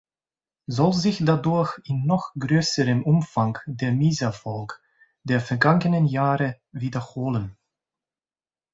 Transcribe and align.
Soll 0.67 0.93
sich 0.95 1.19
dadurch 1.23 1.77
in 1.83 2.07
noch 2.07 2.33
größerem 2.33 3.03
Umfang 3.03 3.59
der 3.67 3.91
Misserfolg 3.91 4.81
der 5.25 5.39
vergangenen 5.39 6.07
Jahre 6.07 6.59
wiederholen? 6.71 7.55